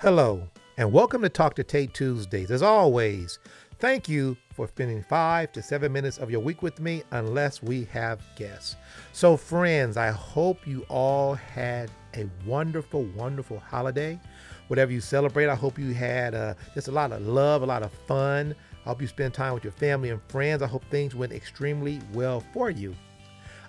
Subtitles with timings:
[0.00, 2.52] Hello, and welcome to Talk to Tate Tuesdays.
[2.52, 3.40] As always,
[3.80, 7.82] thank you for spending five to seven minutes of your week with me, unless we
[7.86, 8.76] have guests.
[9.12, 14.20] So, friends, I hope you all had a wonderful, wonderful holiday.
[14.68, 17.82] Whatever you celebrate, I hope you had uh, just a lot of love, a lot
[17.82, 18.54] of fun.
[18.86, 20.62] I hope you spend time with your family and friends.
[20.62, 22.94] I hope things went extremely well for you.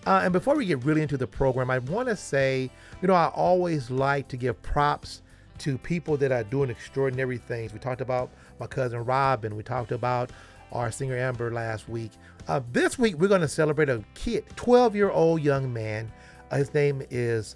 [0.06, 2.70] Uh, and before we get really into the program, I want to say,
[3.02, 5.24] you know, I always like to give props
[5.60, 7.74] to people that are doing extraordinary things.
[7.74, 9.56] We talked about my cousin Robin.
[9.56, 10.32] We talked about
[10.72, 12.12] our singer Amber last week.
[12.48, 16.12] Uh, this week, we're going to celebrate a kid, 12 year old young man.
[16.52, 17.56] Uh, his name is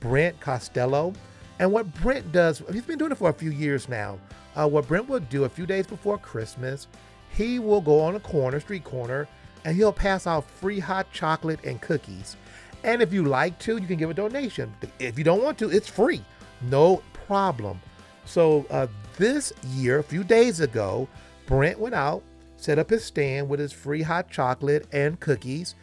[0.00, 1.12] Brent Costello.
[1.58, 4.18] And what Brent does, he's been doing it for a few years now.
[4.56, 6.88] Uh, what Brent will do a few days before Christmas,
[7.30, 9.28] he will go on a corner, street corner,
[9.64, 12.36] and he'll pass out free hot chocolate and cookies.
[12.82, 14.74] And if you like to, you can give a donation.
[14.98, 16.24] If you don't want to, it's free.
[16.62, 17.80] No problem.
[18.24, 21.06] So uh, this year, a few days ago,
[21.46, 22.24] Brent went out,
[22.56, 25.76] set up his stand with his free hot chocolate and cookies,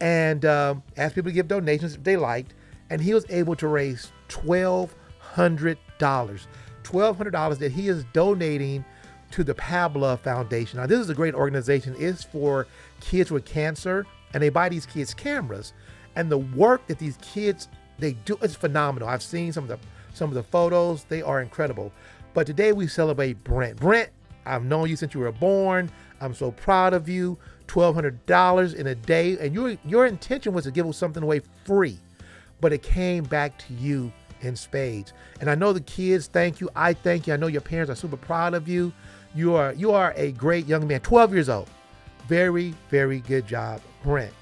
[0.00, 2.54] and um, asked people to give donations if they liked.
[2.90, 6.48] And he was able to raise twelve hundred dollars,
[6.82, 8.84] twelve hundred dollars that he is donating
[9.30, 10.80] to the Pablove Foundation.
[10.80, 11.94] Now, this is a great organization.
[11.96, 12.66] It's for
[13.00, 15.74] kids with cancer, and they buy these kids cameras.
[16.16, 17.68] And the work that these kids
[18.00, 19.08] they do is phenomenal.
[19.08, 19.78] I've seen some of the
[20.18, 21.92] some of the photos; they are incredible.
[22.34, 23.76] But today we celebrate Brent.
[23.76, 24.10] Brent,
[24.44, 25.90] I've known you since you were born.
[26.20, 27.38] I'm so proud of you.
[27.66, 31.40] Twelve hundred dollars in a day, and your your intention was to give something away
[31.64, 31.98] free,
[32.60, 35.12] but it came back to you in spades.
[35.40, 36.70] And I know the kids thank you.
[36.74, 37.34] I thank you.
[37.34, 38.92] I know your parents are super proud of you.
[39.34, 41.68] You are you are a great young man, 12 years old.
[42.26, 44.32] Very, very good job, Brent.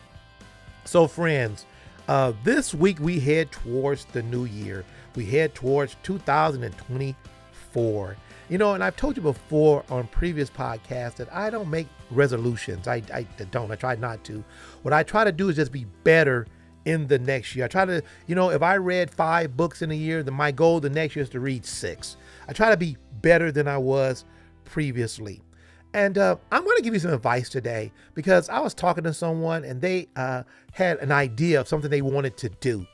[0.85, 1.67] So, friends,
[2.09, 4.85] uh, this week we head towards the new year.
[5.15, 8.17] We head towards 2024.
[8.49, 12.87] You know, and I've told you before on previous podcasts that I don't make resolutions.
[12.87, 13.73] I, I don't.
[13.73, 14.45] I try not to.
[14.83, 16.47] What I try to do is just be better
[16.85, 17.65] in the next year.
[17.65, 20.53] I try to, you know, if I read five books in a year, then my
[20.53, 22.17] goal the next year is to read six.
[22.47, 24.25] I try to be better than I was
[24.65, 25.43] previously.
[25.97, 29.15] And uh, I'm going to give you some advice today because I was talking to
[29.15, 30.43] someone and they uh,
[30.73, 32.87] had an idea of something they wanted to do.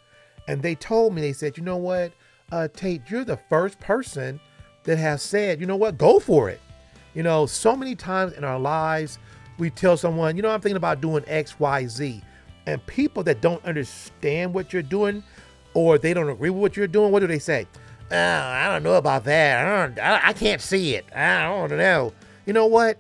[0.47, 2.13] And they told me, they said, you know what,
[2.53, 4.39] uh, Tate, you're the first person
[4.85, 6.61] that has said, you know what, go for it.
[7.15, 9.19] You know, so many times in our lives,
[9.59, 12.23] we tell someone, you know, I'm thinking about doing X, Y, Z.
[12.67, 15.25] And people that don't understand what you're doing
[15.75, 17.67] or they don't agree with what you're doing, what do they say?
[18.13, 19.67] Oh, I don't know about that.
[19.67, 21.05] I, don't, I, I can't see it.
[21.13, 22.13] I don't know.
[22.47, 22.99] You know what?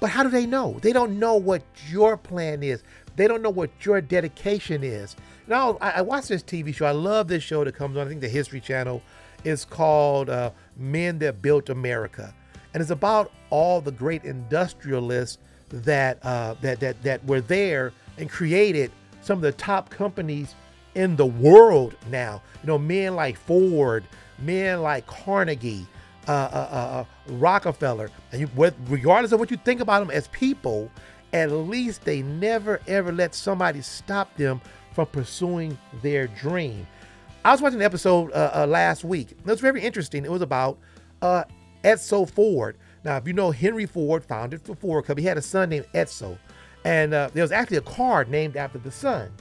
[0.00, 0.78] But how do they know?
[0.80, 2.82] They don't know what your plan is.
[3.16, 5.14] They don't know what your dedication is.
[5.46, 6.86] Now, I, I watch this TV show.
[6.86, 9.02] I love this show that comes on, I think the History Channel.
[9.44, 12.34] It's called uh, Men That Built America.
[12.72, 15.38] And it's about all the great industrialists
[15.70, 18.90] that, uh, that, that, that were there and created
[19.22, 20.54] some of the top companies
[20.94, 22.42] in the world now.
[22.62, 24.04] You know, men like Ford,
[24.38, 25.86] men like Carnegie,
[26.30, 28.48] uh, uh, uh, uh Rockefeller, and you,
[28.88, 30.88] regardless of what you think about them as people,
[31.32, 34.60] at least they never ever let somebody stop them
[34.92, 36.86] from pursuing their dream.
[37.44, 39.32] I was watching an episode uh, last week.
[39.32, 40.24] It was very interesting.
[40.24, 40.78] It was about
[41.82, 42.76] Edsel Ford.
[43.02, 45.86] Now, if you know Henry Ford, founded for Ford Company, he had a son named
[45.94, 46.38] Edsel,
[46.84, 49.32] and there was actually a car named after the son.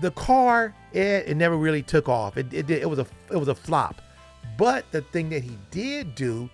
[0.00, 2.38] The car, it, it never really took off.
[2.38, 4.00] It, it, it was a it was a flop.
[4.56, 6.50] But the thing that he did do,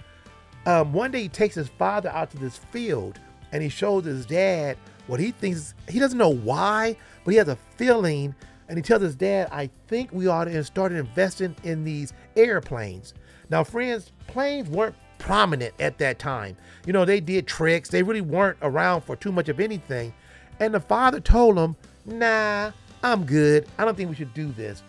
[0.67, 3.19] um, one day he takes his father out to this field
[3.53, 5.75] and he shows his dad what he thinks.
[5.89, 8.35] He doesn't know why, but he has a feeling.
[8.69, 13.13] And he tells his dad, I think we ought to start investing in these airplanes.
[13.51, 16.57] Now, friends, planes weren't prominent at that time.
[16.87, 20.15] You know, they did tricks, they really weren't around for too much of anything.
[20.61, 21.77] And the father told him,
[22.07, 22.73] Nah,
[23.03, 23.67] I'm good.
[23.79, 24.83] I don't think we should do this.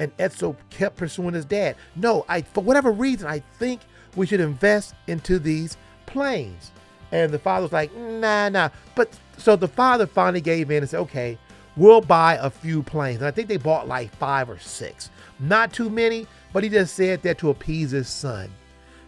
[0.00, 1.76] And Edsel kept pursuing his dad.
[1.94, 3.82] No, I for whatever reason, I think
[4.16, 5.76] we should invest into these
[6.06, 6.72] planes.
[7.12, 8.70] And the father was like, nah, nah.
[8.94, 11.38] But so the father finally gave in and said, okay,
[11.76, 13.18] we'll buy a few planes.
[13.18, 15.10] And I think they bought like five or six.
[15.38, 18.50] Not too many, but he just said that to appease his son.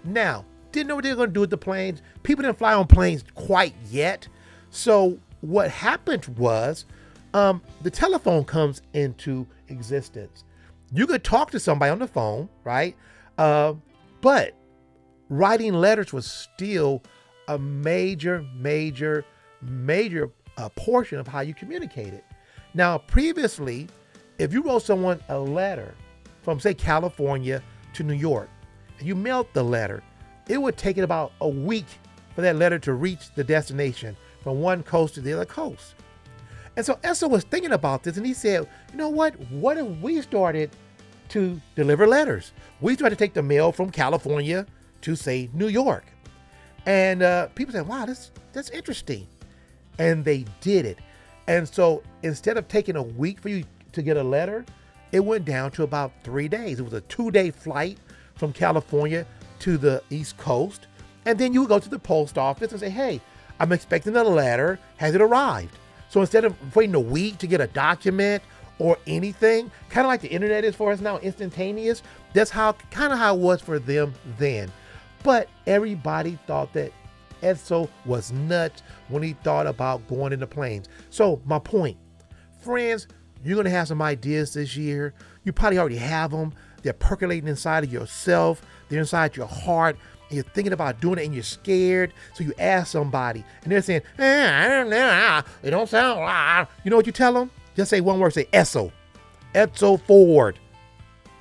[0.04, 2.02] Now, didn't know what they were going to do with the planes.
[2.22, 4.28] People didn't fly on planes quite yet.
[4.68, 6.84] So what happened was
[7.32, 10.44] um, the telephone comes into existence
[10.94, 12.96] you could talk to somebody on the phone, right?
[13.38, 13.74] Uh,
[14.20, 14.54] but
[15.28, 17.02] writing letters was still
[17.48, 19.24] a major, major,
[19.62, 22.22] major uh, portion of how you communicated.
[22.74, 23.88] Now, previously,
[24.38, 25.94] if you wrote someone a letter
[26.42, 27.62] from, say, California
[27.94, 28.48] to New York,
[28.98, 30.02] and you mailed the letter,
[30.48, 31.86] it would take it about a week
[32.34, 35.94] for that letter to reach the destination from one coast to the other coast.
[36.76, 39.38] And so Edsel was thinking about this and he said, you know what?
[39.50, 40.70] What if we started
[41.30, 42.52] to deliver letters?
[42.80, 44.66] We started to take the mail from California
[45.02, 46.06] to, say, New York.
[46.86, 49.26] And uh, people said, wow, that's, that's interesting.
[49.98, 50.98] And they did it.
[51.46, 54.64] And so instead of taking a week for you to get a letter,
[55.10, 56.80] it went down to about three days.
[56.80, 57.98] It was a two day flight
[58.34, 59.26] from California
[59.60, 60.86] to the East Coast.
[61.26, 63.20] And then you would go to the post office and say, hey,
[63.60, 64.78] I'm expecting a letter.
[64.96, 65.76] Has it arrived?
[66.12, 68.42] So instead of waiting a week to get a document
[68.78, 72.02] or anything, kind of like the internet is for us now, instantaneous,
[72.34, 74.70] that's how kind of how it was for them then.
[75.22, 76.92] But everybody thought that
[77.40, 80.86] Edsel was nuts when he thought about going into planes.
[81.08, 81.96] So my point,
[82.60, 83.08] friends,
[83.42, 85.14] you're gonna have some ideas this year.
[85.44, 86.52] You probably already have them.
[86.82, 88.60] They're percolating inside of yourself.
[88.90, 89.96] They're inside your heart.
[90.32, 92.12] You're thinking about doing it and you're scared.
[92.34, 95.42] So you ask somebody and they're saying, eh, I don't know.
[95.62, 96.68] It don't sound like.
[96.84, 97.50] You know what you tell them?
[97.76, 98.92] Just say one word, say Edsel.
[99.54, 100.58] Edsel Ford.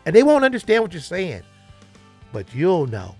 [0.05, 1.43] And they won't understand what you're saying,
[2.33, 3.15] but you'll know.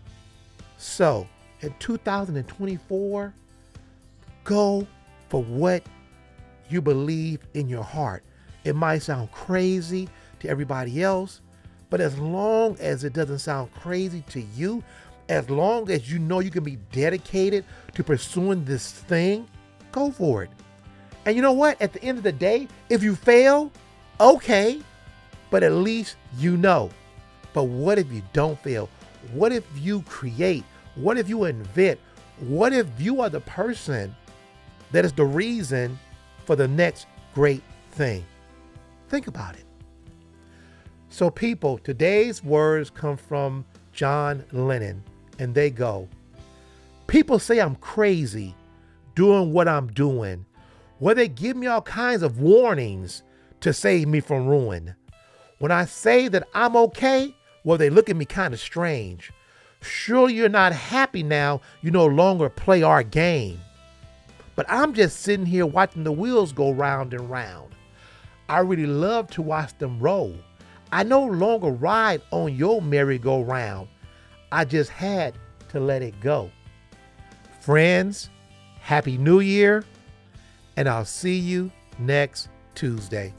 [0.78, 1.28] So
[1.62, 3.34] in 2024,
[4.44, 4.88] go
[5.30, 5.84] for what
[6.70, 8.24] you believe in your heart.
[8.64, 10.10] It might sound crazy
[10.40, 11.42] to everybody else,
[11.90, 14.84] but as long as it doesn't sound crazy to you,
[15.32, 17.64] as long as you know you can be dedicated
[17.96, 19.48] to pursuing this thing,
[19.94, 20.50] go for it.
[21.26, 21.82] And you know what?
[21.82, 23.72] At the end of the day, if you fail,
[24.20, 24.82] okay,
[25.50, 26.90] but at least you know.
[27.54, 28.90] But what if you don't fail?
[29.32, 30.66] What if you create?
[30.96, 31.98] What if you invent?
[32.40, 34.14] What if you are the person
[34.92, 35.98] that is the reason
[36.46, 38.26] for the next great thing?
[39.08, 39.66] Think about it.
[41.08, 45.04] So, people, today's words come from John Lennon,
[45.40, 46.08] and they go
[47.12, 48.56] People say I'm crazy
[49.16, 50.46] doing what I'm doing.
[51.02, 53.24] Well, they give me all kinds of warnings
[53.60, 54.96] to save me from ruin.
[55.60, 57.36] When I say that I'm okay,
[57.66, 59.34] well, they look at me kind of strange.
[59.82, 63.60] Surely you're not happy now you no longer play our game.
[64.56, 67.76] But I'm just sitting here watching the wheels go round and round.
[68.48, 70.34] I really love to watch them roll.
[70.94, 73.90] I no longer ride on your merry-go-round.
[74.52, 75.36] I just had
[75.70, 76.52] to let it go.
[77.62, 78.30] Friends,
[78.80, 79.86] Happy New Year,
[80.76, 83.34] and I'll see you next Tuesday.